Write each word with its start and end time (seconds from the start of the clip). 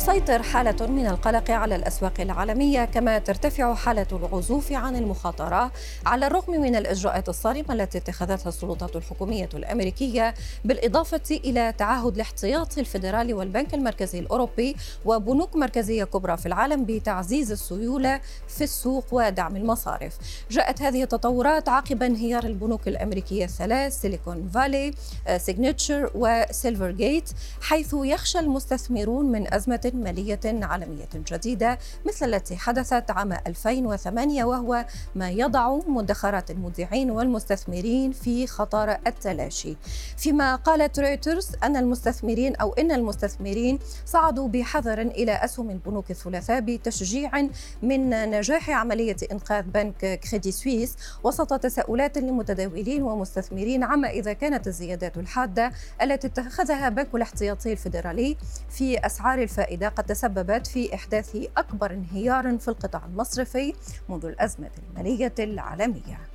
تسيطر 0.00 0.42
حالة 0.42 0.86
من 0.86 1.06
القلق 1.06 1.50
على 1.50 1.76
الأسواق 1.76 2.20
العالمية 2.20 2.84
كما 2.84 3.18
ترتفع 3.18 3.74
حالة 3.74 4.06
العزوف 4.12 4.72
عن 4.72 4.96
المخاطرة. 4.96 5.72
على 6.06 6.26
الرغم 6.26 6.60
من 6.60 6.76
الإجراءات 6.76 7.28
الصارمة 7.28 7.72
التي 7.74 7.98
اتخذتها 7.98 8.48
السلطات 8.48 8.96
الحكومية 8.96 9.48
الأمريكية 9.54 10.34
بالإضافة 10.64 11.20
إلى 11.30 11.74
تعهد 11.78 12.14
الاحتياطي 12.14 12.80
الفيدرالي 12.80 13.34
والبنك 13.34 13.74
المركزي 13.74 14.18
الأوروبي 14.18 14.76
وبنوك 15.04 15.56
مركزية 15.56 16.04
كبرى 16.04 16.36
في 16.36 16.46
العالم 16.46 16.84
بتعزيز 16.84 17.52
السيولة 17.52 18.20
في 18.48 18.64
السوق 18.64 19.04
ودعم 19.12 19.56
المصارف. 19.56 20.18
جاءت 20.50 20.82
هذه 20.82 21.02
التطورات 21.02 21.68
عقب 21.68 22.02
انهيار 22.02 22.44
البنوك 22.44 22.88
الأمريكية 22.88 23.44
الثلاث 23.44 24.00
سيليكون 24.00 24.50
فالي 24.54 24.94
سيجنتشر 25.36 26.10
وسيلفر 26.14 26.90
جيت 26.90 27.30
حيث 27.60 27.94
يخشى 27.94 28.38
المستثمرون 28.38 29.32
من 29.32 29.54
أزمة 29.54 29.89
مالية 29.94 30.40
عالمية 30.44 31.08
جديدة 31.14 31.78
مثل 32.06 32.34
التي 32.34 32.56
حدثت 32.56 33.10
عام 33.10 33.32
2008 33.32 34.44
وهو 34.44 34.86
ما 35.14 35.30
يضع 35.30 35.78
مدخرات 35.86 36.50
المودعين 36.50 37.10
والمستثمرين 37.10 38.12
في 38.12 38.46
خطر 38.46 38.90
التلاشي. 39.06 39.76
فيما 40.16 40.56
قالت 40.56 41.00
رويترز 41.00 41.48
أن 41.62 41.76
المستثمرين 41.76 42.56
أو 42.56 42.72
إن 42.72 42.92
المستثمرين 42.92 43.78
صعدوا 44.06 44.48
بحذر 44.48 45.00
إلى 45.00 45.32
أسهم 45.32 45.70
البنوك 45.70 46.10
الثلاثاء 46.10 46.60
بتشجيع 46.60 47.48
من 47.82 48.30
نجاح 48.30 48.70
عملية 48.70 49.16
إنقاذ 49.32 49.62
بنك 49.62 50.20
كريدي 50.20 50.52
سويس 50.52 50.96
وسط 51.24 51.60
تساؤلات 51.60 52.18
لمتداولين 52.18 53.02
ومستثمرين 53.02 53.84
عما 53.84 54.10
إذا 54.10 54.32
كانت 54.32 54.66
الزيادات 54.66 55.18
الحادة 55.18 55.72
التي 56.02 56.26
اتخذها 56.26 56.88
بنك 56.88 57.14
الاحتياطي 57.14 57.72
الفيدرالي 57.72 58.36
في 58.70 59.06
أسعار 59.06 59.42
الفائدة 59.42 59.79
الفائدة 59.80 59.96
قد 59.96 60.04
تسببت 60.04 60.66
في 60.66 60.94
إحداث 60.94 61.36
أكبر 61.56 61.90
انهيار 61.90 62.58
في 62.58 62.68
القطاع 62.68 63.04
المصرفي 63.06 63.74
منذ 64.08 64.26
الأزمة 64.26 64.70
المالية 64.78 65.34
العالمية. 65.38 66.29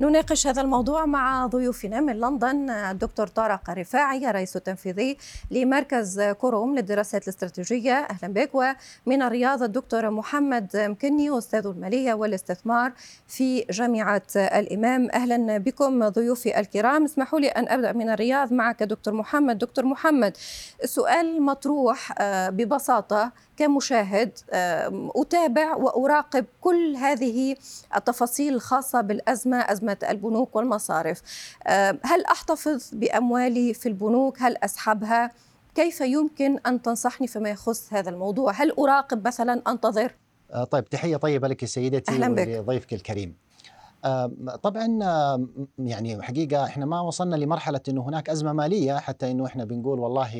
نناقش 0.00 0.46
هذا 0.46 0.62
الموضوع 0.62 1.06
مع 1.06 1.46
ضيوفنا 1.46 2.00
من 2.00 2.20
لندن 2.20 2.70
الدكتور 2.70 3.26
طارق 3.26 3.70
رفاعي 3.70 4.30
الرئيس 4.30 4.56
التنفيذي 4.56 5.16
لمركز 5.50 6.20
كوروم 6.20 6.74
للدراسات 6.74 7.22
الاستراتيجية. 7.22 7.94
أهلا 7.94 8.32
بك. 8.32 8.50
ومن 8.54 9.22
الرياض 9.22 9.62
الدكتور 9.62 10.10
محمد 10.10 10.68
مكني 10.74 11.38
أستاذ 11.38 11.66
المالية 11.66 12.14
والاستثمار 12.14 12.92
في 13.28 13.60
جامعة 13.70 14.22
الإمام. 14.36 15.08
أهلا 15.14 15.58
بكم 15.58 16.08
ضيوفي 16.08 16.60
الكرام. 16.60 17.04
اسمحوا 17.04 17.40
لي 17.40 17.48
أن 17.48 17.68
أبدأ 17.68 17.92
من 17.92 18.10
الرياض 18.10 18.52
معك 18.52 18.82
دكتور 18.82 19.14
محمد. 19.14 19.58
دكتور 19.58 19.84
محمد 19.84 20.36
السؤال 20.84 21.42
مطروح 21.42 22.14
آه، 22.18 22.48
ببساطة 22.48 23.32
كمشاهد 23.56 24.38
أتابع 25.16 25.76
وأراقب 25.76 26.44
كل 26.60 26.96
هذه 26.96 27.56
التفاصيل 27.96 28.54
الخاصة 28.54 29.00
بالأزمة 29.00 29.51
أزمة 29.60 29.96
البنوك 30.10 30.56
والمصارف. 30.56 31.22
هل 32.02 32.24
أحتفظ 32.30 32.90
بأموالي 32.92 33.74
في 33.74 33.88
البنوك؟ 33.88 34.42
هل 34.42 34.56
أسحبها؟ 34.56 35.30
كيف 35.74 36.00
يمكن 36.00 36.58
أن 36.66 36.82
تنصحني 36.82 37.26
فيما 37.26 37.50
يخص 37.50 37.92
هذا 37.92 38.10
الموضوع؟ 38.10 38.52
هل 38.52 38.70
أراقب 38.78 39.26
مثلا؟ 39.26 39.62
أنتظر. 39.68 40.14
آه، 40.52 40.64
طيب 40.64 40.88
تحية 40.88 41.16
طيبة 41.16 41.48
لك 41.48 41.64
سيدتي 41.64 42.12
أهلا 42.12 42.34
بك. 42.34 42.48
ولضيفك 42.48 42.92
الكريم. 42.94 43.36
طبعا 44.62 44.86
يعني 45.78 46.22
حقيقة 46.22 46.64
إحنا 46.64 46.86
ما 46.86 47.00
وصلنا 47.00 47.36
لمرحلة 47.36 47.80
إنه 47.88 48.02
هناك 48.02 48.30
أزمة 48.30 48.52
مالية 48.52 48.98
حتى 48.98 49.30
إنه 49.30 49.46
إحنا 49.46 49.64
بنقول 49.64 50.00
والله 50.00 50.30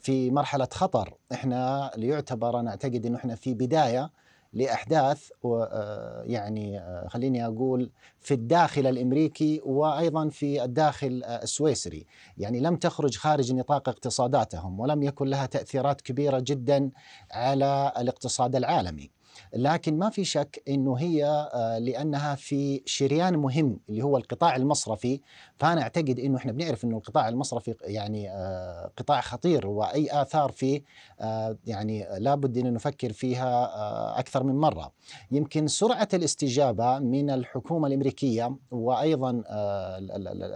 في 0.00 0.30
مرحلة 0.30 0.68
خطر. 0.72 1.14
إحنا 1.32 1.90
ليعتبر 1.96 2.60
أنا 2.60 2.70
أعتقد 2.70 3.06
إنه 3.06 3.16
إحنا 3.16 3.34
في 3.34 3.54
بداية 3.54 4.10
لأحداث 4.52 5.30
آه، 5.44 6.22
يعني 6.26 6.78
آه، 6.78 7.08
خليني 7.08 7.46
أقول 7.46 7.90
في 8.20 8.34
الداخل 8.34 8.86
الأمريكي 8.86 9.60
وأيضا 9.64 10.28
في 10.28 10.64
الداخل 10.64 11.22
آه، 11.24 11.42
السويسري، 11.42 12.06
يعني 12.38 12.60
لم 12.60 12.76
تخرج 12.76 13.16
خارج 13.16 13.52
نطاق 13.52 13.88
اقتصاداتهم 13.88 14.80
ولم 14.80 15.02
يكن 15.02 15.26
لها 15.26 15.46
تأثيرات 15.46 16.00
كبيرة 16.00 16.38
جدا 16.46 16.90
على 17.30 17.92
الاقتصاد 17.98 18.56
العالمي. 18.56 19.17
لكن 19.54 19.98
ما 19.98 20.10
في 20.10 20.24
شك 20.24 20.62
إنه 20.68 20.94
هي 20.94 21.24
آه، 21.24 21.78
لأنها 21.78 22.34
في 22.34 22.82
شريان 22.86 23.36
مهم 23.36 23.80
اللي 23.88 24.02
هو 24.04 24.16
القطاع 24.16 24.56
المصرفي 24.56 25.20
فأنا 25.56 25.82
أعتقد 25.82 26.18
إنه 26.18 26.36
إحنا 26.36 26.52
بنعرف 26.52 26.84
إنه 26.84 26.96
القطاع 26.96 27.28
المصرفي 27.28 27.74
يعني 27.80 28.30
آه، 28.30 28.90
قطاع 28.96 29.20
خطير 29.20 29.66
وأي 29.66 30.22
آثار 30.22 30.50
فيه 30.50 30.82
آه، 31.20 31.56
يعني 31.66 32.06
لابد 32.18 32.58
إن 32.58 32.72
نفكر 32.72 33.12
فيها 33.12 34.18
أكثر 34.18 34.44
من 34.44 34.54
مرة. 34.54 34.92
يمكن 35.30 35.66
سرعة 35.66 36.08
الاستجابة 36.14 36.98
من 36.98 37.30
الحكومة 37.30 37.88
الأمريكية 37.88 38.56
وأيضا 38.70 39.42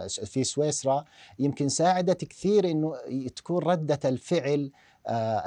في 0.07 0.43
سويسرا 0.43 1.05
يمكن 1.39 1.69
ساعدت 1.69 2.25
كثير 2.25 2.71
إنه 2.71 2.93
تكون 3.35 3.63
ردة 3.63 3.99
الفعل 4.05 4.71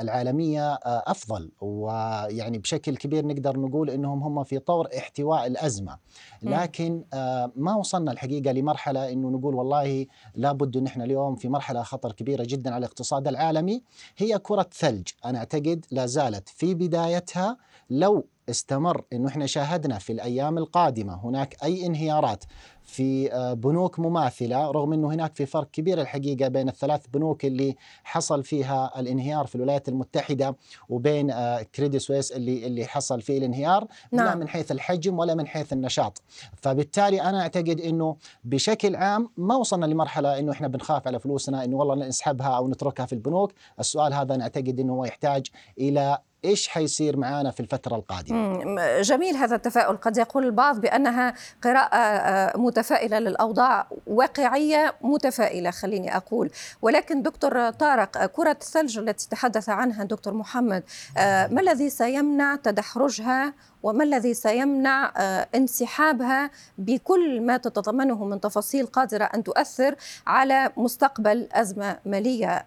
العالمية 0.00 0.72
آه، 0.72 1.02
أفضل. 1.06 1.50
ويعني 1.60 2.58
بشكل 2.58 2.96
كبير 2.96 3.26
نقدر 3.26 3.58
نقول 3.58 3.90
إنهم 3.90 4.22
هم 4.22 4.44
في 4.44 4.58
طور 4.58 4.88
احتواء 4.98 5.46
الأزمة. 5.46 5.98
لكن 6.42 7.04
آه، 7.14 7.52
ما 7.56 7.74
وصلنا 7.74 8.12
الحقيقة 8.12 8.52
لمرحلة 8.52 9.12
إنه 9.12 9.28
نقول 9.30 9.54
والله 9.54 10.06
لابد 10.34 10.76
إن 10.76 10.86
إحنا 10.86 11.04
اليوم 11.04 11.36
في 11.36 11.48
مرحلة 11.48 11.82
خطر 11.82 12.12
كبيرة 12.12 12.44
جدا 12.44 12.70
على 12.70 12.78
الاقتصاد 12.78 13.28
العالمي 13.28 13.82
هي 14.16 14.38
كرة 14.38 14.66
ثلج 14.72 15.08
أنا 15.24 15.38
أعتقد 15.38 15.86
لا 15.90 16.06
زالت 16.06 16.48
في 16.48 16.74
بدايتها 16.74 17.56
لو 17.90 18.26
استمر 18.50 19.04
إنه 19.12 19.28
إحنا 19.28 19.46
شاهدنا 19.46 19.98
في 19.98 20.12
الأيام 20.12 20.58
القادمة 20.58 21.14
هناك 21.24 21.56
أي 21.64 21.86
انهيارات 21.86 22.44
في 22.86 23.32
آه، 23.32 23.52
بنوك 23.52 23.98
مماثلة 23.98 24.70
رغم 24.70 24.92
إنه 24.92 25.08
هناك 25.08 25.34
في 25.34 25.46
فرق 25.46 25.70
كبير 25.70 26.00
الحقيقة 26.00 26.48
بين 26.48 26.68
الثلاث 26.68 27.06
بنوك 27.06 27.44
اللي 27.44 27.76
حصل 28.04 28.44
فيها 28.44 29.00
الانهيار 29.00 29.46
في 29.46 29.54
الولايات 29.54 29.88
المتحدة 29.88 30.56
وبين 30.88 31.32
كريدي 31.74 31.96
آه، 31.96 32.00
سويس 32.00 32.32
اللي 32.32 32.66
اللي 32.66 32.86
حصل 32.86 33.20
فيه 33.20 33.38
الانهيار 33.38 33.86
نعم. 34.12 34.26
لا 34.26 34.34
من 34.34 34.48
حيث 34.48 34.72
الحجم 34.72 35.18
ولا 35.18 35.34
من 35.34 35.46
حيث 35.46 35.72
النشاط 35.72 36.22
فبالتالي 36.56 37.22
أنا 37.22 37.40
أعتقد 37.40 37.80
إنه 37.80 38.16
بشكل 38.44 38.96
عام 38.96 39.30
ما 39.36 39.56
وصلنا 39.56 39.86
لمرحلة 39.86 40.38
إنه 40.38 40.52
إحنا 40.52 40.68
بنخاف 40.68 41.06
على 41.06 41.20
فلوسنا 41.20 41.64
إنه 41.64 41.76
والله 41.76 41.94
نسحبها 41.94 42.48
أو 42.48 42.68
نتركها 42.68 43.06
في 43.06 43.12
البنوك 43.12 43.52
السؤال 43.80 44.14
هذا 44.14 44.34
أنا 44.34 44.42
أعتقد 44.42 44.80
إنه 44.80 44.92
هو 44.92 45.04
يحتاج 45.04 45.46
إلى 45.78 46.18
إيش 46.46 46.68
حيصير 46.68 47.16
معنا 47.16 47.50
في 47.50 47.60
الفترة 47.60 47.96
القادمة؟ 47.96 49.00
جميل 49.00 49.36
هذا 49.36 49.56
التفاؤل. 49.56 49.96
قد 49.96 50.16
يقول 50.16 50.44
البعض 50.44 50.80
بأنها 50.80 51.34
قراءة 51.64 51.96
آه، 51.96 52.56
متفائلة 52.56 53.18
للأوضاع 53.18 53.86
واقعية 54.06 54.94
متفائلة 55.02 55.70
خليني 55.70 56.16
أقول. 56.16 56.50
ولكن 56.82 57.22
دكتور 57.22 57.70
طارق 57.70 58.26
كرة 58.26 58.56
الثلج 58.62 58.98
التي 58.98 59.28
تحدث 59.28 59.68
عنها 59.68 60.04
دكتور 60.04 60.34
محمد 60.34 60.82
آه، 61.18 61.46
ما 61.46 61.60
الذي 61.60 61.90
سيمنع 61.90 62.56
تدحرجها 62.56 63.54
وما 63.82 64.04
الذي 64.04 64.34
سيمنع 64.34 65.12
آه، 65.16 65.48
انسحابها 65.54 66.50
بكل 66.78 67.40
ما 67.40 67.56
تتضمنه 67.56 68.24
من 68.24 68.40
تفاصيل 68.40 68.86
قادرة 68.86 69.24
أن 69.24 69.42
تؤثر 69.42 69.94
على 70.26 70.72
مستقبل 70.76 71.48
أزمة 71.52 71.98
مالية 72.04 72.58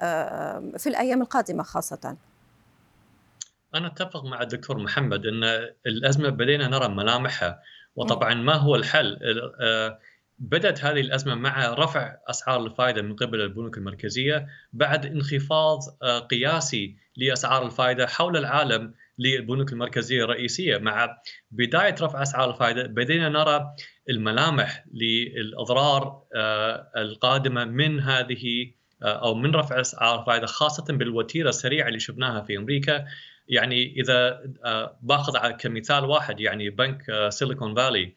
في 0.77 0.87
الأيام 0.87 1.21
القادمة 1.21 1.63
خاصة؟ 1.63 2.15
أنا 3.75 3.87
أتفق 3.87 4.25
مع 4.25 4.41
الدكتور 4.41 4.77
محمد 4.77 5.25
إن 5.25 5.43
الأزمة 5.85 6.29
بدينا 6.29 6.67
نرى 6.67 6.87
ملامحها 6.87 7.61
وطبعا 7.95 8.33
ما 8.33 8.53
هو 8.53 8.75
الحل؟ 8.75 9.17
آه، 9.61 9.99
بدأت 10.39 10.85
هذه 10.85 10.99
الأزمة 10.99 11.35
مع 11.35 11.73
رفع 11.73 12.17
أسعار 12.29 12.65
الفائده 12.65 13.01
من 13.01 13.15
قبل 13.15 13.41
البنوك 13.41 13.77
المركزية 13.77 14.47
بعد 14.73 15.05
انخفاض 15.05 15.79
آه، 16.03 16.19
قياسي 16.19 16.95
لأسعار 17.17 17.65
الفائده 17.65 18.07
حول 18.07 18.37
العالم 18.37 18.93
للبنوك 19.19 19.73
المركزية 19.73 20.23
الرئيسية 20.23 20.77
مع 20.77 21.17
بداية 21.51 21.95
رفع 22.01 22.21
أسعار 22.21 22.49
الفائده 22.49 22.83
بدينا 22.83 23.29
نرى 23.29 23.75
الملامح 24.09 24.85
للأضرار 24.93 26.23
آه، 26.35 26.91
القادمة 26.97 27.65
من 27.65 27.99
هذه 27.99 28.71
أو 29.03 29.35
من 29.35 29.55
رفع 29.55 29.79
أسعار 29.79 30.19
الفائده 30.19 30.45
خاصة 30.47 30.83
بالوتيرة 30.89 31.49
السريعة 31.49 31.87
اللي 31.87 31.99
شفناها 31.99 32.41
في 32.41 32.57
أمريكا 32.57 33.05
يعني 33.49 33.93
إذا 34.01 34.41
آه، 34.65 34.97
باخذ 35.01 35.51
كمثال 35.51 36.05
واحد 36.05 36.39
يعني 36.39 36.69
بنك 36.69 37.29
سيليكون 37.29 37.75
فالي. 37.75 38.13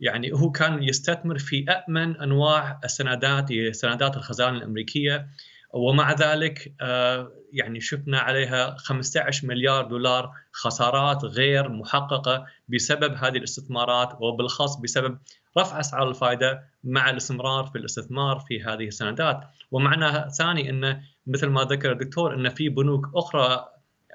يعني 0.00 0.32
هو 0.32 0.50
كان 0.50 0.82
يستثمر 0.82 1.38
في 1.38 1.64
امن 1.70 2.16
أنواع 2.16 2.80
السندات 2.84 3.52
سندات 3.72 4.16
الخزانة 4.16 4.56
الأمريكية. 4.58 5.26
ومع 5.74 6.12
ذلك 6.12 6.74
آه، 6.80 7.32
يعني 7.52 7.80
شفنا 7.80 8.18
عليها 8.18 8.76
15 8.78 9.46
مليار 9.46 9.84
دولار 9.84 10.32
خسارات 10.52 11.24
غير 11.24 11.68
محققة 11.68 12.46
بسبب 12.68 13.14
هذه 13.14 13.36
الاستثمارات 13.36 14.16
وبالخاص 14.20 14.76
بسبب 14.76 15.18
رفع 15.58 15.80
أسعار 15.80 16.08
الفائدة 16.08 16.64
مع 16.84 17.10
الاستمرار 17.10 17.64
في 17.64 17.78
الاستثمار 17.78 18.38
في 18.48 18.62
هذه 18.62 18.86
السندات. 18.86 19.40
ومعنى 19.70 20.30
ثاني 20.30 20.70
إنه 20.70 21.02
مثل 21.26 21.46
ما 21.46 21.64
ذكر 21.64 21.92
الدكتور 21.92 22.34
ان 22.34 22.48
في 22.48 22.68
بنوك 22.68 23.06
أخرى 23.14 23.66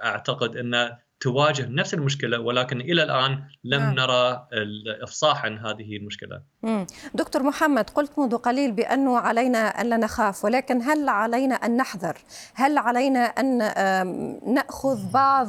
أعتقد 0.03 0.57
أن 0.57 0.97
تواجه 1.19 1.65
نفس 1.65 1.93
المشكلة 1.93 2.39
ولكن 2.39 2.81
إلى 2.81 3.03
الآن 3.03 3.43
لم 3.63 3.79
نعم. 3.79 3.95
نرى 3.95 4.47
الإفصاح 4.53 5.45
عن 5.45 5.57
هذه 5.57 5.97
المشكلة. 5.97 6.41
دكتور 7.13 7.43
محمد 7.43 7.89
قلت 7.89 8.19
منذ 8.19 8.37
قليل 8.37 8.71
بانه 8.71 9.17
علينا 9.17 9.81
أن 9.81 9.89
لا 9.89 9.97
نخاف 9.97 10.45
ولكن 10.45 10.81
هل 10.81 11.09
علينا 11.09 11.55
أن 11.55 11.77
نحذر؟ 11.77 12.17
هل 12.53 12.77
علينا 12.77 13.19
أن 13.19 13.57
نأخذ 14.53 15.11
بعض 15.11 15.47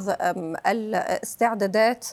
الاستعدادات 0.67 2.07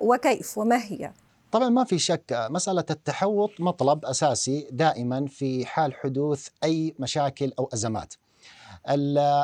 وكيف 0.00 0.58
وما 0.58 0.76
هي؟ 0.76 1.12
طبعا 1.52 1.68
ما 1.68 1.84
في 1.84 1.98
شك 1.98 2.46
مسألة 2.50 2.84
التحوط 2.90 3.50
مطلب 3.58 4.04
أساسي 4.04 4.68
دائما 4.70 5.26
في 5.26 5.66
حال 5.66 5.94
حدوث 5.94 6.48
أي 6.64 6.94
مشاكل 6.98 7.52
أو 7.58 7.70
أزمات 7.74 8.14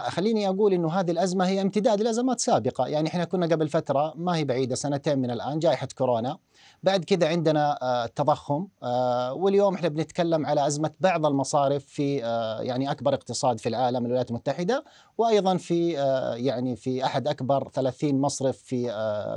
خليني 0.09 0.49
أقول 0.49 0.73
إنه 0.73 0.93
هذه 0.93 1.11
الأزمة 1.11 1.47
هي 1.47 1.63
امتداد 1.63 2.03
لأزمات 2.03 2.41
سابقة، 2.41 2.87
يعني 2.87 3.09
إحنا 3.09 3.25
كنا 3.25 3.47
قبل 3.47 3.69
فترة 3.69 4.13
ما 4.17 4.37
هي 4.37 4.45
بعيدة 4.45 4.75
سنتين 4.75 5.19
من 5.19 5.31
الآن 5.31 5.59
جائحة 5.59 5.89
كورونا، 5.99 6.39
بعد 6.83 7.05
كذا 7.05 7.29
عندنا 7.29 7.79
التضخم 8.05 8.67
آه، 8.83 9.33
واليوم 9.33 9.75
إحنا 9.75 9.89
بنتكلم 9.89 10.47
على 10.47 10.67
أزمة 10.67 10.91
بعض 11.01 11.27
المصارف 11.27 11.85
في 11.85 12.25
آه، 12.25 12.61
يعني 12.61 12.91
أكبر 12.91 13.15
اقتصاد 13.15 13.61
في 13.61 13.69
العالم 13.69 14.05
الولايات 14.07 14.31
المتحدة 14.31 14.85
وأيضا 15.19 15.57
في 15.57 15.99
آه، 15.99 16.35
يعني 16.35 16.77
في 16.77 17.05
أحد 17.05 17.29
أكبر 17.29 17.69
30 17.69 18.21
مصرف 18.21 18.59
في 18.59 18.83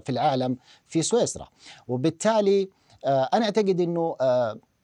في 0.05 0.09
العالم 0.09 0.57
في 0.87 1.01
سويسرا، 1.01 1.47
وبالتالي 1.87 2.69
أنا 3.05 3.45
أعتقد 3.45 3.81
إنه 3.81 4.15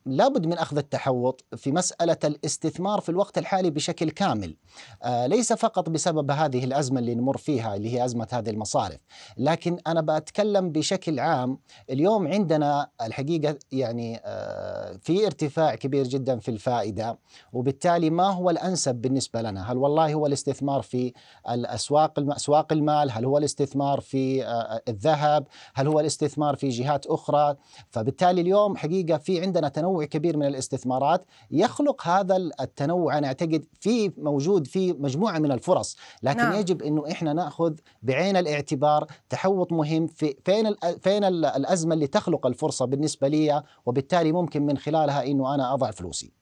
لابد 0.05 0.45
من 0.45 0.53
أخذ 0.53 0.77
التحوط 0.77 1.45
في 1.55 1.71
مسألة 1.71 2.17
الاستثمار 2.23 3.01
في 3.01 3.09
الوقت 3.09 3.37
الحالي 3.37 3.69
بشكل 3.69 4.09
كامل. 4.09 4.55
آه 5.03 5.27
ليس 5.27 5.53
فقط 5.53 5.89
بسبب 5.89 6.31
هذه 6.31 6.63
الأزمة 6.63 6.99
اللي 6.99 7.15
نمر 7.15 7.37
فيها 7.37 7.75
اللي 7.75 7.93
هي 7.93 8.05
أزمة 8.05 8.27
هذه 8.31 8.49
المصارف 8.49 8.99
لكن 9.37 9.77
أنا 9.87 10.01
بتكلم 10.01 10.71
بشكل 10.71 11.19
عام 11.19 11.59
اليوم 11.89 12.27
عندنا 12.27 12.89
الحقيقة 13.01 13.55
يعني 13.71 14.21
آه 14.25 14.97
في 15.01 15.25
ارتفاع 15.25 15.75
كبير 15.75 16.03
جدا 16.07 16.39
في 16.39 16.51
الفائدة 16.51 17.19
وبالتالي 17.53 18.09
ما 18.09 18.29
هو 18.29 18.49
الأنسب 18.49 18.95
بالنسبة 18.95 19.41
لنا؟ 19.41 19.71
هل 19.71 19.77
والله 19.77 20.13
هو 20.13 20.25
الاستثمار 20.25 20.81
في 20.81 21.13
الأسواق 21.49 22.19
أسواق 22.19 22.73
المال؟ 22.73 23.11
هل 23.11 23.25
هو 23.25 23.37
الاستثمار 23.37 23.99
في 23.99 24.45
آه 24.45 24.81
الذهب؟ 24.87 25.47
هل 25.73 25.87
هو 25.87 25.99
الاستثمار 25.99 26.55
في 26.55 26.69
جهات 26.69 27.05
أخرى؟ 27.05 27.55
فبالتالي 27.89 28.41
اليوم 28.41 28.77
حقيقة 28.77 29.17
في 29.17 29.41
عندنا 29.41 29.69
تنوع 29.69 29.88
تنوع 29.89 30.05
كبير 30.05 30.37
من 30.37 30.45
الاستثمارات 30.45 31.25
يخلق 31.51 32.07
هذا 32.07 32.35
التنوع 32.35 33.17
أنا 33.17 33.27
أعتقد 33.27 33.65
في 33.79 34.11
موجود 34.17 34.67
في 34.67 34.93
مجموعة 34.93 35.39
من 35.39 35.51
الفرص 35.51 35.97
لكن 36.23 36.37
نعم. 36.37 36.53
يجب 36.53 36.81
إنه 36.81 37.11
إحنا 37.11 37.33
نأخذ 37.33 37.73
بعين 38.03 38.37
الاعتبار 38.37 39.07
تحوط 39.29 39.71
مهم 39.71 40.07
في 40.07 40.35
فين 40.45 40.75
فين 41.01 41.23
الأزمة 41.23 41.93
اللي 41.93 42.07
تخلق 42.07 42.45
الفرصة 42.45 42.85
بالنسبة 42.85 43.27
لي 43.27 43.63
وبالتالي 43.85 44.31
ممكن 44.31 44.65
من 44.65 44.77
خلالها 44.77 45.25
إنه 45.25 45.55
أنا 45.55 45.73
أضع 45.73 45.91
فلوسي 45.91 46.39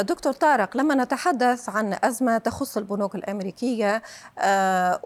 دكتور 0.00 0.32
طارق 0.32 0.76
لما 0.76 0.94
نتحدث 0.94 1.68
عن 1.68 1.96
أزمة 2.04 2.38
تخص 2.38 2.76
البنوك 2.76 3.14
الأمريكية 3.14 4.02
آه، 4.38 5.00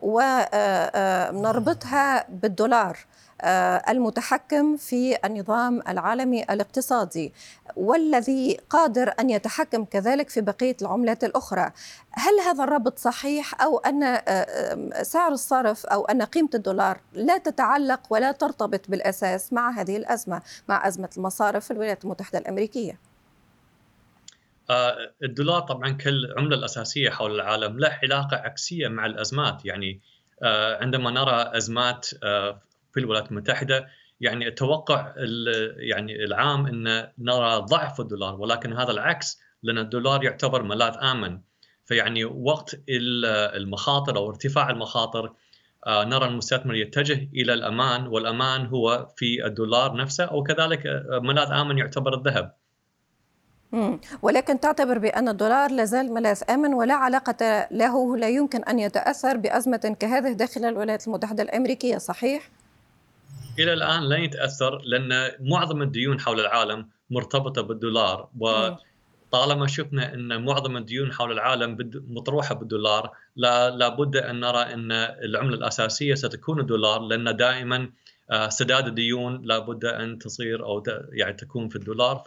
ونربطها 1.33 2.19
آه، 2.21 2.27
بالدولار 2.29 2.99
آه، 2.99 3.26
المتحكم 3.89 4.77
في 4.77 5.19
النظام 5.25 5.83
العالمي 5.89 6.43
الاقتصادي 6.43 7.33
والذي 7.77 8.59
قادر 8.71 9.15
أن 9.21 9.31
يتحكم 9.31 9.85
كذلك 9.85 10.29
في 10.31 10.41
بقية 10.41 10.77
العملات 10.83 11.25
الأخرى. 11.25 11.73
هل 12.13 12.41
هذا 12.47 12.65
الربط 12.65 12.99
صحيح 12.99 13.63
أو 13.63 13.79
أن 13.79 14.03
آه، 14.03 14.17
آه، 14.19 15.03
سعر 15.03 15.33
الصرف 15.33 15.87
أو 15.87 16.05
أن 16.05 16.23
قيمة 16.23 16.49
الدولار 16.55 17.01
لا 17.13 17.39
تتعلق 17.39 18.01
ولا 18.11 18.33
ترتبط 18.33 18.91
بالأساس 18.91 19.53
مع 19.53 19.71
هذه 19.71 19.97
الأزمة 19.97 20.43
مع 20.69 20.89
أزمة 20.89 21.11
المصارف 21.17 21.65
في 21.65 21.71
الولايات 21.71 22.05
المتحدة 22.05 22.39
الأمريكية؟ 22.39 22.99
الدولار 25.23 25.61
طبعا 25.61 25.91
كالعملة 25.91 26.57
الأساسية 26.57 27.11
حول 27.11 27.35
العالم 27.35 27.79
له 27.79 27.99
علاقة 28.03 28.37
عكسية 28.37 28.89
مع 28.89 29.07
الأزمات. 29.07 29.65
يعني 29.65 30.01
عندما 30.81 31.11
نرى 31.11 31.57
أزمات 31.57 32.09
في 32.97 33.01
الولايات 33.03 33.31
المتحدة 33.31 33.89
يعني 34.21 34.49
التوقع 34.49 35.15
يعني 35.77 36.25
العام 36.25 36.67
إن 36.67 37.09
نرى 37.19 37.57
ضعف 37.59 38.01
الدولار 38.01 38.41
ولكن 38.41 38.73
هذا 38.73 38.91
العكس 38.91 39.41
لأن 39.63 39.79
الدولار 39.79 40.25
يعتبر 40.25 40.63
ملاذ 40.63 40.95
آمن 41.03 41.41
فيعني 41.85 42.25
وقت 42.25 42.81
المخاطر 42.89 44.17
أو 44.17 44.29
ارتفاع 44.29 44.71
المخاطر 44.71 45.33
آه، 45.87 46.05
نرى 46.05 46.27
المستثمر 46.27 46.75
يتجه 46.75 47.29
إلى 47.35 47.55
الأمان 47.55 48.07
والأمان 48.07 48.67
هو 48.67 49.09
في 49.17 49.47
الدولار 49.47 49.97
نفسه 49.97 50.25
أو 50.25 50.43
كذلك 50.43 50.87
آه، 50.87 51.21
ملاذ 51.23 51.53
آمن 51.53 51.79
يعتبر 51.79 52.15
الذهب. 52.15 52.55
ولكن 54.23 54.61
تعتبر 54.61 54.99
بأن 54.99 55.29
الدولار 55.29 55.71
لازال 55.71 56.15
ملاذ 56.15 56.43
آمن 56.51 56.75
ولا 56.75 56.95
علاقة 56.95 57.69
له 57.71 58.17
لا 58.17 58.29
يمكن 58.29 58.65
أن 58.65 58.79
يتأثر 58.79 59.37
بأزمة 59.37 59.97
كهذه 60.01 60.33
داخل 60.33 60.65
الولايات 60.65 61.07
المتحدة 61.07 61.43
الأمريكية 61.43 61.99
صحيح؟ 61.99 62.56
إلى 63.59 63.73
الآن 63.73 64.09
لن 64.09 64.21
يتأثر 64.21 64.83
لأن 64.85 65.33
معظم 65.41 65.83
الديون 65.83 66.21
حول 66.21 66.41
العالم 66.41 66.89
مرتبطة 67.11 67.63
بالدولار 67.63 68.29
وطالما 68.39 69.67
شفنا 69.67 70.15
إن 70.15 70.45
معظم 70.45 70.77
الديون 70.77 71.13
حول 71.13 71.33
العالم 71.33 71.77
مطروحة 72.09 72.55
بالدولار 72.55 73.13
لا 73.37 73.71
لابد 73.71 74.17
أن 74.17 74.41
نرى 74.41 74.63
إن 74.75 74.93
العملة 74.93 75.57
الأساسية 75.57 76.15
ستكون 76.15 76.61
الدولار 76.61 77.01
لأن 77.01 77.37
دائما 77.37 77.91
آه، 78.31 78.49
سداد 78.49 78.87
الديون 78.87 79.43
لابد 79.45 79.85
أن 79.85 80.19
تصير 80.19 80.65
أو 80.65 80.83
يعني 81.13 81.33
تكون 81.33 81.69
في 81.69 81.77
الدولار 81.77 82.23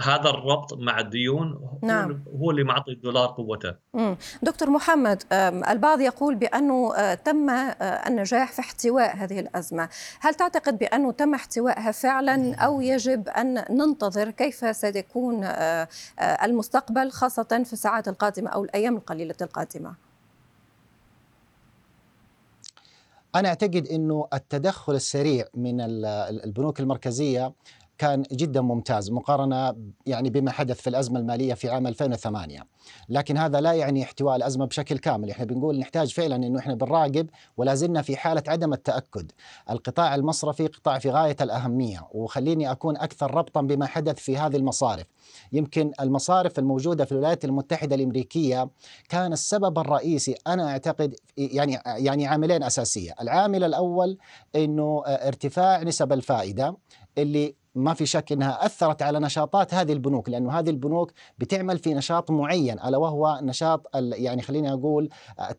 هذا 0.00 0.30
الربط 0.30 0.74
مع 0.74 1.00
الديون 1.00 1.78
نعم. 1.82 2.24
هو 2.40 2.50
اللي 2.50 2.64
معطي 2.64 2.92
الدولار 2.92 3.26
قوته 3.26 3.74
مم. 3.94 4.16
دكتور 4.42 4.70
محمد 4.70 5.22
البعض 5.70 6.00
يقول 6.00 6.34
بأنه 6.34 7.14
تم 7.14 7.50
النجاح 7.80 8.52
في 8.52 8.60
احتواء 8.60 9.16
هذه 9.16 9.40
الأزمة 9.40 9.88
هل 10.20 10.34
تعتقد 10.34 10.78
بأنه 10.78 11.12
تم 11.12 11.34
احتوائها 11.34 11.92
فعلا 11.92 12.54
أو 12.54 12.80
يجب 12.80 13.28
أن 13.28 13.64
ننتظر 13.70 14.30
كيف 14.30 14.76
سيكون 14.76 15.44
المستقبل 16.20 17.10
خاصة 17.10 17.62
في 17.64 17.72
الساعات 17.72 18.08
القادمة 18.08 18.50
أو 18.50 18.64
الأيام 18.64 18.96
القليلة 18.96 19.36
القادمة 19.42 19.94
أنا 23.34 23.48
أعتقد 23.48 23.86
أنه 23.86 24.28
التدخل 24.34 24.94
السريع 24.94 25.44
من 25.54 25.80
البنوك 26.44 26.80
المركزية 26.80 27.52
كان 28.02 28.22
جدا 28.32 28.60
ممتاز 28.60 29.10
مقارنة 29.10 29.76
يعني 30.06 30.30
بما 30.30 30.50
حدث 30.50 30.80
في 30.80 30.90
الأزمة 30.90 31.20
المالية 31.20 31.54
في 31.54 31.70
عام 31.70 31.86
2008 31.86 32.66
لكن 33.08 33.36
هذا 33.36 33.60
لا 33.60 33.72
يعني 33.72 34.02
احتواء 34.02 34.36
الأزمة 34.36 34.64
بشكل 34.66 34.98
كامل. 34.98 35.30
إحنا 35.30 35.44
بنقول 35.44 35.78
نحتاج 35.78 36.12
فعلا 36.12 36.36
إنه 36.36 36.58
إحنا 36.58 36.74
بنراقب 36.74 37.30
ولا 37.56 37.74
زلنا 37.74 38.02
في 38.02 38.16
حالة 38.16 38.42
عدم 38.48 38.72
التأكد. 38.72 39.32
القطاع 39.70 40.14
المصرفي 40.14 40.66
قطاع 40.66 40.98
في 40.98 41.10
غاية 41.10 41.36
الأهمية 41.40 42.08
وخليني 42.12 42.70
أكون 42.70 42.96
أكثر 42.96 43.34
ربطا 43.34 43.62
بما 43.62 43.86
حدث 43.86 44.18
في 44.18 44.36
هذه 44.36 44.56
المصارف. 44.56 45.06
يمكن 45.52 45.92
المصارف 46.00 46.58
الموجودة 46.58 47.04
في 47.04 47.12
الولايات 47.12 47.44
المتحدة 47.44 47.96
الأمريكية 47.96 48.70
كان 49.08 49.32
السبب 49.32 49.78
الرئيسي 49.78 50.34
أنا 50.46 50.68
أعتقد 50.68 51.14
يعني 51.36 51.78
يعني 51.86 52.26
عاملين 52.26 52.62
أساسية. 52.62 53.14
العامل 53.20 53.64
الأول 53.64 54.18
إنه 54.56 55.02
ارتفاع 55.06 55.82
نسب 55.82 56.12
الفائدة 56.12 56.76
اللي 57.18 57.61
ما 57.74 57.94
في 57.94 58.06
شك 58.06 58.32
إنها 58.32 58.66
أثرت 58.66 59.02
على 59.02 59.20
نشاطات 59.20 59.74
هذه 59.74 59.92
البنوك 59.92 60.28
لأنه 60.28 60.58
هذه 60.58 60.70
البنوك 60.70 61.12
بتعمل 61.38 61.78
في 61.78 61.94
نشاط 61.94 62.30
معين 62.30 62.80
ألا 62.80 62.98
وهو 62.98 63.38
نشاط 63.42 63.86
يعني 63.94 64.42
خليني 64.42 64.72
أقول 64.72 65.08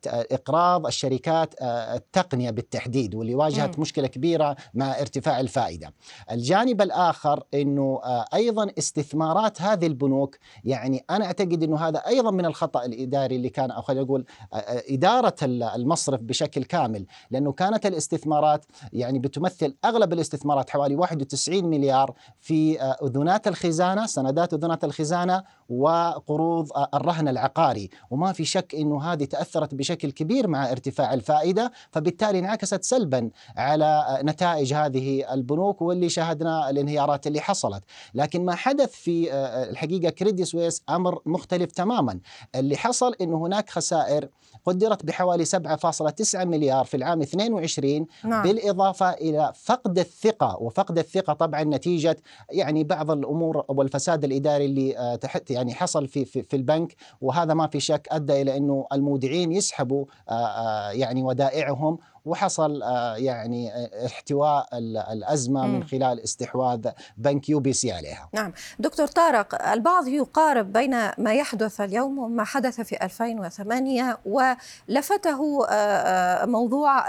إقراض 0.05 0.85
الشركات 0.85 1.55
التقنية 1.61 2.49
بالتحديد 2.51 3.15
واللي 3.15 3.35
واجهت 3.35 3.79
م. 3.79 3.81
مشكلة 3.81 4.07
كبيرة 4.07 4.55
مع 4.73 4.99
ارتفاع 4.99 5.39
الفائدة. 5.39 5.93
الجانب 6.31 6.81
الآخر 6.81 7.43
إنه 7.53 8.01
أيضا 8.33 8.71
استثمارات 8.77 9.61
هذه 9.61 9.85
البنوك 9.85 10.37
يعني 10.63 11.05
أنا 11.09 11.25
أعتقد 11.25 11.63
إنه 11.63 11.77
هذا 11.77 11.99
أيضا 11.99 12.31
من 12.31 12.45
الخطأ 12.45 12.85
الإداري 12.85 13.35
اللي 13.35 13.49
كان 13.49 13.71
أو 13.71 13.81
خلينا 13.81 14.03
نقول 14.03 14.25
آه، 14.53 14.83
إدارة 14.89 15.35
المصرف 15.43 16.21
بشكل 16.21 16.63
كامل 16.63 17.05
لأنه 17.31 17.51
كانت 17.51 17.85
الاستثمارات 17.85 18.65
يعني 18.93 19.19
بتمثل 19.19 19.75
أغلب 19.85 20.13
الاستثمارات 20.13 20.69
حوالي 20.69 20.95
91 20.95 21.65
مليار 21.65 22.02
في 22.39 22.81
آه، 22.81 22.97
اذونات 23.03 23.47
الخزانة 23.47 24.05
سندات 24.05 24.53
اذونات 24.53 24.83
الخزانة 24.83 25.43
وقروض 25.79 26.71
الرهن 26.93 27.27
العقاري. 27.27 27.89
وما 28.11 28.31
في 28.31 28.45
شك 28.45 28.75
إنه 28.75 29.03
هذه 29.03 29.25
تأثرت 29.25 29.75
بشكل 29.75 30.11
كبير 30.11 30.47
مع 30.47 30.71
ارتفاع 30.71 31.13
الفائدة 31.13 31.71
فبالتالي 31.91 32.39
انعكست 32.39 32.83
سلبا 32.83 33.29
على 33.57 34.19
نتائج 34.23 34.73
هذه 34.73 35.33
البنوك 35.33 35.81
واللي 35.81 36.09
شاهدنا 36.09 36.69
الانهيارات 36.69 37.27
اللي 37.27 37.41
حصلت. 37.41 37.83
لكن 38.13 38.45
ما 38.45 38.55
حدث 38.55 38.91
في 38.91 39.33
الحقيقة 39.69 40.09
كريدي 40.09 40.45
سويس 40.45 40.83
أمر 40.89 41.19
مختلف 41.25 41.71
تماما. 41.71 42.19
اللي 42.55 42.77
حصل 42.77 43.15
إنه 43.21 43.45
هناك 43.45 43.69
خسائر 43.69 44.27
قدرت 44.65 45.05
بحوالي 45.05 45.45
7.9 45.45 46.35
مليار 46.35 46.85
في 46.85 46.97
العام 46.97 47.21
22 47.21 48.05
نعم. 48.23 48.43
بالإضافة 48.43 49.09
إلى 49.11 49.53
فقد 49.63 49.99
الثقة. 49.99 50.57
وفقد 50.61 50.97
الثقة 50.97 51.33
طبعا 51.33 51.63
نتيجة 51.63 52.17
يعني 52.51 52.83
بعض 52.83 53.11
الأمور 53.11 53.65
والفساد 53.67 54.23
الإداري 54.23 54.65
اللي 54.65 54.97
آه، 54.97 55.15
تحت 55.15 55.51
يعني 55.51 55.62
حصل 55.71 56.07
في 56.07 56.25
في, 56.25 56.43
في 56.43 56.55
البنك 56.55 56.95
وهذا 57.21 57.53
ما 57.53 57.67
في 57.67 57.79
شك 57.79 58.07
أدى 58.11 58.41
إلى 58.41 58.57
إنه 58.57 58.87
المودعين 58.93 59.51
يسحبوا 59.51 60.05
يعني 60.91 61.23
ودائعهم 61.23 61.97
وحصل 62.25 62.83
آه، 62.83 63.15
يعني 63.15 63.73
آه، 63.73 64.05
احتواء 64.05 64.67
الأزمة 65.13 65.67
من 65.67 65.83
خلال 65.83 66.23
استحواذ 66.23 66.89
بنك 67.17 67.49
يو 67.49 67.59
بي 67.59 67.73
إس 67.73 67.91
عليها. 67.91 68.29
نعم، 68.33 68.53
دكتور 68.79 69.07
طارق 69.07 69.69
البعض 69.69 70.07
يقارب 70.07 70.73
بين 70.73 70.91
ما 71.17 71.33
يحدث 71.33 71.81
اليوم 71.81 72.19
وما 72.19 72.43
حدث 72.43 72.81
في 72.81 73.03
2008 73.03 74.17
ولفته 74.25 75.65
آه، 75.69 76.45
موضوع 76.45 77.03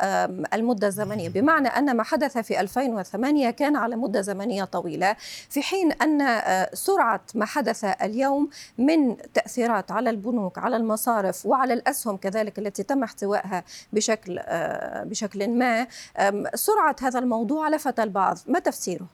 المدة 0.55 0.87
الزمنية، 0.87 1.29
بمعنى 1.35 1.69
أن 1.69 1.97
ما 1.97 2.03
حدث 2.03 2.39
في 2.39 2.61
2008 2.61 3.51
كان 3.51 3.77
على 3.77 3.97
مدة 3.97 4.21
زمنية 4.21 4.65
طويلة، 4.65 5.17
في 5.51 5.63
حين 5.63 5.93
أن 5.93 6.37
سرعة 6.73 7.21
ما 7.35 7.45
حدث 7.45 7.85
اليوم 7.85 8.49
من 8.79 9.17
تأثيرات 9.35 9.91
على 9.91 10.11
البنوك، 10.11 10.59
على 10.59 10.77
المصارف 10.77 11.47
وعلى 11.47 11.75
الأسهم 11.75 12.17
كذلك 12.17 12.59
التي 12.59 12.83
تم 12.83 13.03
احتوائها 13.03 13.65
بشكل 13.93 14.41
بشكل 15.05 15.49
ما. 15.49 15.87
سرعة 16.55 16.97
هذا 17.03 17.19
الموضوع 17.19 17.69
لفت 17.69 18.01
البعض. 18.01 18.39
ما 18.47 18.59
تفسيره؟ 18.59 19.07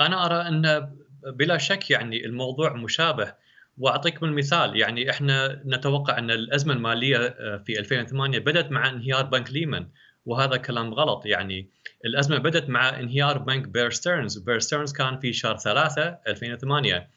أنا 0.00 0.26
أرى 0.26 0.48
أن 0.48 0.90
بلا 1.26 1.58
شك 1.58 1.90
يعني 1.90 2.24
الموضوع 2.24 2.72
مشابه. 2.72 3.34
واعطيكم 3.78 4.26
المثال 4.26 4.76
يعني 4.76 5.10
إحنا 5.10 5.62
نتوقع 5.66 6.18
أن 6.18 6.30
الأزمة 6.30 6.74
المالية 6.74 7.18
آه، 7.18 7.62
في 7.66 7.78
2008 7.78 8.38
بدأت 8.38 8.72
مع 8.72 8.88
انهيار 8.88 9.22
بنك 9.22 9.52
ليمان 9.52 9.88
وهذا 10.26 10.56
كلام 10.56 10.94
غلط. 10.94 11.26
يعني 11.26 11.70
الأزمة 12.04 12.38
بدأت 12.38 12.68
مع 12.68 12.88
انهيار 13.00 13.38
بنك 13.38 13.68
بير 13.68 13.90
ستيرنز. 13.90 14.38
بير 14.38 14.58
ستيرنز 14.58 14.92
كان 14.92 15.18
في 15.18 15.32
شهر 15.32 15.56
3 15.56 16.18
2008 16.26 17.10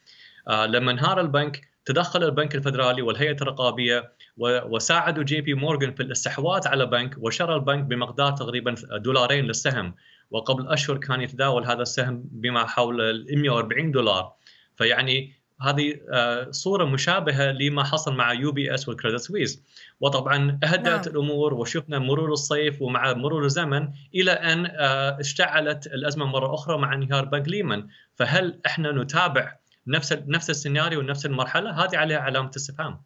آه 0.47 0.65
لما 0.65 0.91
انهار 0.91 1.21
البنك 1.21 1.61
تدخل 1.85 2.23
البنك 2.23 2.55
الفدرالي 2.55 3.01
والهيئة 3.01 3.37
الرقابية 3.41 4.11
وساعدوا 4.37 5.23
جي 5.23 5.41
بي 5.41 5.53
مورغان 5.53 5.93
في 5.93 6.03
الاستحواذ 6.03 6.67
على 6.67 6.85
بنك 6.85 7.15
وشرى 7.17 7.55
البنك 7.55 7.83
بمقدار 7.83 8.31
تقريبا 8.31 8.75
دولارين 8.97 9.45
للسهم. 9.45 9.95
وقبل 10.31 10.67
أشهر 10.67 10.97
كان 10.97 11.21
يتداول 11.21 11.65
هذا 11.65 11.81
السهم 11.81 12.23
بما 12.31 12.65
حول 12.65 13.25
140 13.37 13.91
دولار. 13.91 14.33
فيعني 14.75 15.43
هذه 15.61 15.99
آه، 16.09 16.51
صورة 16.51 16.85
مشابهة 16.85 17.51
لما 17.51 17.83
حصل 17.83 18.15
مع 18.15 18.33
يو 18.33 18.51
بي 18.51 18.73
إس 18.73 18.89
والكريدت 18.89 19.21
سويس. 19.21 19.63
وطبعا 20.01 20.59
اهدت 20.63 20.87
نعم. 20.87 21.01
الأمور 21.07 21.53
وشفنا 21.53 21.99
مرور 21.99 22.31
الصيف 22.31 22.81
ومع 22.81 23.13
مرور 23.13 23.45
الزمن 23.45 23.89
إلى 24.15 24.31
أن 24.31 24.65
آه، 24.65 25.19
اشتعلت 25.19 25.87
الأزمة 25.87 26.25
مرة 26.25 26.53
أخرى 26.53 26.77
مع 26.77 26.93
انهيار 26.93 27.25
بنك 27.25 27.47
ليمان 27.47 27.87
فهل 28.15 28.59
إحنا 28.65 28.91
نتابع 28.91 29.62
نفس 29.87 30.13
نفس 30.27 30.49
السيناريو 30.49 30.99
ونفس 30.99 31.25
المرحلة 31.25 31.83
هذه 31.83 31.97
عليها 31.97 32.19
علامة 32.19 32.51
استفهام. 32.55 33.01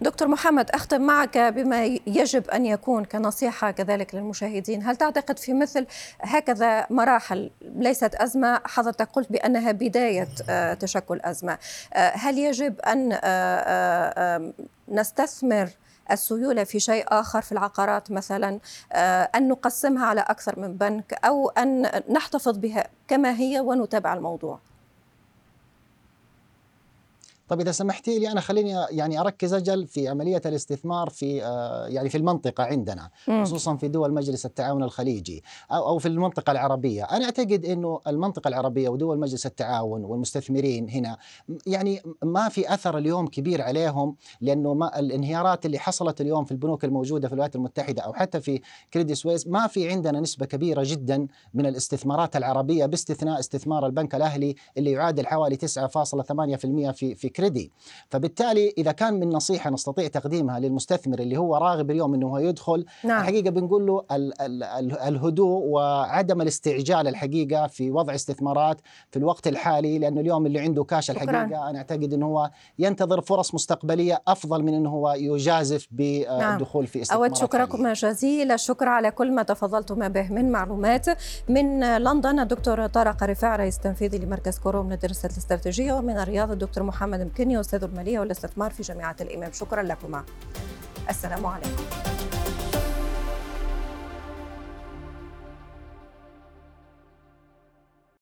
دكتور 0.00 0.28
محمد 0.28 0.70
أختم 0.70 1.00
معك 1.00 1.38
بما 1.38 1.84
يجب 2.06 2.50
أن 2.50 2.66
يكون 2.66 3.04
كنصيحة 3.04 3.70
كذلك 3.70 4.14
للمشاهدين، 4.14 4.82
هل 4.82 4.96
تعتقد 4.96 5.38
في 5.38 5.52
مثل 5.52 5.86
هكذا 6.20 6.86
مراحل 6.90 7.50
ليست 7.62 8.14
أزمة؟ 8.14 8.60
حضرتك 8.64 9.08
قلت 9.12 9.32
بأنها 9.32 9.72
بداية 9.72 10.28
آه، 10.50 10.74
تشكل 10.74 11.20
أزمة، 11.20 11.58
آه، 11.92 12.12
هل 12.14 12.38
يجب 12.38 12.80
أن 12.80 13.18
آه، 13.24 14.52
نستثمر 14.88 15.68
السيولة 16.10 16.64
في 16.64 16.80
شيء 16.80 17.04
آخر 17.08 17.42
في 17.42 17.52
العقارات 17.52 18.10
مثلا؟ 18.10 18.60
أن 19.34 19.48
نقسمها 19.48 20.06
على 20.06 20.20
أكثر 20.20 20.58
من 20.58 20.76
بنك 20.76 21.14
أو 21.24 21.48
أن 21.48 21.90
نحتفظ 22.10 22.58
بها 22.58 22.88
كما 23.08 23.38
هي 23.38 23.60
ونتابع 23.60 24.14
الموضوع؟ 24.14 24.60
طيب 27.48 27.60
إذا 27.60 27.72
سمحتي 27.72 28.18
لي 28.18 28.32
أنا 28.32 28.40
خليني 28.40 28.74
يعني 28.90 29.20
أركز 29.20 29.54
أجل 29.54 29.86
في 29.86 30.08
عملية 30.08 30.42
الاستثمار 30.46 31.08
في 31.10 31.44
آه، 31.44 31.86
يعني 31.86 32.08
في 32.08 32.18
المنطقة 32.18 32.64
عندنا 32.64 33.10
خصوصا 33.42 33.76
في 33.76 33.88
دول 33.88 34.14
مجلس 34.14 34.46
التعاون 34.46 34.82
الخليجي 34.82 35.44
أو 35.72 35.88
أو 35.88 35.98
في 35.98 36.08
المنطقة 36.08 36.50
العربية، 36.50 37.04
أنا 37.04 37.24
أعتقد 37.24 37.64
إنه 37.64 38.00
المنطقة 38.06 38.48
العربية 38.48 38.88
ودول 38.88 39.18
مجلس 39.18 39.46
التعاون 39.46 40.04
والمستثمرين 40.04 40.88
هنا 40.90 41.18
يعني 41.66 42.02
ما 42.22 42.48
في 42.48 42.74
أثر 42.74 42.98
اليوم 42.98 43.26
كبير 43.26 43.62
عليهم 43.62 44.16
لأنه 44.40 44.74
ما 44.74 44.98
الانهيارات 44.98 45.66
اللي 45.66 45.78
حصلت 45.78 46.20
اليوم 46.20 46.44
في 46.44 46.52
البنوك 46.52 46.84
الموجودة 46.84 47.28
في 47.28 47.34
الولايات 47.34 47.56
المتحدة 47.56 48.02
أو 48.02 48.12
حتى 48.12 48.40
في 48.40 48.60
كريدي 48.94 49.14
سويس 49.14 49.46
ما 49.46 49.66
في 49.66 49.90
عندنا 49.90 50.20
نسبة 50.20 50.46
كبيرة 50.46 50.82
جدا 50.84 51.26
من 51.54 51.66
الاستثمارات 51.66 52.36
العربية 52.36 52.86
باستثناء 52.86 53.38
استثمار 53.38 53.86
البنك 53.86 54.14
الأهلي 54.14 54.54
اللي 54.78 54.92
يعادل 54.92 55.26
حوالي 55.26 55.56
9.8% 55.56 55.60
في 56.90 57.14
في 57.14 57.28
كريدي 57.38 57.72
فبالتالي 58.10 58.74
إذا 58.78 58.92
كان 58.92 59.14
من 59.14 59.28
نصيحة 59.28 59.70
نستطيع 59.70 60.08
تقديمها 60.08 60.60
للمستثمر 60.60 61.18
اللي 61.18 61.36
هو 61.36 61.56
راغب 61.56 61.90
اليوم 61.90 62.14
إنه 62.14 62.26
هو 62.28 62.38
يدخل 62.38 62.84
نعم. 63.04 63.20
الحقيقة 63.20 63.50
بنقول 63.50 63.86
له 63.86 64.04
ال 64.12 64.42
ال 64.42 64.62
ال 64.62 64.98
الهدوء 64.98 65.64
وعدم 65.64 66.40
الاستعجال 66.42 67.08
الحقيقة 67.08 67.66
في 67.66 67.90
وضع 67.90 68.14
استثمارات 68.14 68.80
في 69.10 69.18
الوقت 69.18 69.46
الحالي 69.46 69.98
لأنه 69.98 70.20
اليوم 70.20 70.46
اللي 70.46 70.60
عنده 70.60 70.84
كاش 70.84 71.10
الحقيقة 71.10 71.46
شكرا. 71.46 71.70
أنا 71.70 71.78
أعتقد 71.78 72.12
إنه 72.12 72.26
هو 72.26 72.50
ينتظر 72.78 73.20
فرص 73.20 73.54
مستقبلية 73.54 74.22
أفضل 74.28 74.62
من 74.62 74.74
إنه 74.74 74.90
هو 74.90 75.12
يجازف 75.12 75.86
بالدخول 75.90 76.82
نعم. 76.82 76.92
في 76.92 77.02
استثمارات 77.02 77.30
أود 77.30 77.36
شكركم 77.36 77.92
جزيل 77.92 78.52
الشكر 78.52 78.88
على 78.88 79.10
كل 79.10 79.32
ما 79.32 79.42
تفضلتم 79.42 80.08
به 80.08 80.32
من 80.32 80.52
معلومات 80.52 81.06
من 81.48 81.96
لندن 81.98 82.38
الدكتور 82.40 82.86
طارق 82.86 83.22
رفاع 83.24 83.56
رئيس 83.56 83.78
تنفيذي 83.78 84.18
لمركز 84.18 84.58
كوروم 84.58 84.90
للدراسات 84.90 85.32
الاستراتيجية 85.32 85.92
ومن 85.92 86.18
الرياض 86.18 86.50
الدكتور 86.50 86.84
محمد 86.84 87.27
مكني 87.28 87.60
أستاذ 87.60 87.84
المالية 87.84 88.20
والأستثمار 88.20 88.70
في 88.70 88.82
جامعة 88.82 89.16
الإمام. 89.20 89.52
شكرا 89.52 89.82
لكما. 89.82 90.24
السلام 91.10 91.46
عليكم. 91.46 92.17